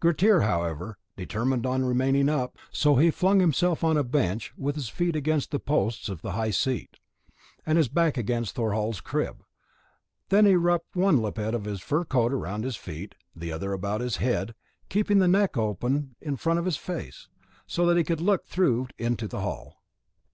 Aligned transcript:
Grettir, 0.00 0.42
however, 0.42 0.98
determined 1.16 1.64
on 1.64 1.82
remaining 1.82 2.28
up; 2.28 2.58
so 2.70 2.96
he 2.96 3.10
flung 3.10 3.40
himself 3.40 3.82
on 3.82 3.96
a 3.96 4.04
bench 4.04 4.52
with 4.54 4.74
his 4.74 4.90
feet 4.90 5.16
against 5.16 5.50
the 5.50 5.58
posts 5.58 6.10
of 6.10 6.20
the 6.20 6.32
high 6.32 6.50
seat, 6.50 6.98
and 7.64 7.78
his 7.78 7.88
back 7.88 8.18
against 8.18 8.54
Thorhall's 8.54 9.00
crib; 9.00 9.42
then 10.28 10.44
he 10.44 10.56
wrapped 10.56 10.94
one 10.94 11.22
lappet 11.22 11.54
of 11.54 11.64
his 11.64 11.80
fur 11.80 12.04
coat 12.04 12.32
round 12.32 12.64
his 12.64 12.76
feet, 12.76 13.14
the 13.34 13.50
other 13.50 13.72
about 13.72 14.02
his 14.02 14.18
head, 14.18 14.54
keeping 14.90 15.20
the 15.20 15.26
neck 15.26 15.56
opening 15.56 16.14
in 16.20 16.36
front 16.36 16.58
of 16.58 16.66
his 16.66 16.76
face, 16.76 17.28
so 17.66 17.86
that 17.86 17.96
he 17.96 18.04
could 18.04 18.20
look 18.20 18.44
through 18.44 18.88
into 18.98 19.26
the 19.26 19.40
hall. 19.40 19.80